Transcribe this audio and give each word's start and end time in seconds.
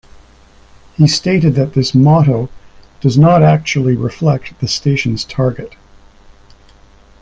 He 0.97 1.05
stated 1.05 1.53
that 1.53 1.75
this 1.75 1.93
motto 1.93 2.49
does 3.01 3.19
not 3.19 3.43
actually 3.43 3.95
reflect 3.95 4.59
the 4.59 4.67
station's 4.67 5.23
target. 5.23 5.73